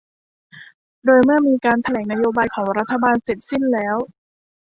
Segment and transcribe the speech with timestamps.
[1.05, 3.97] โดยเมื่อการแถลงนโยบายของรัฐบาลเสร็จสิ้นแล้ว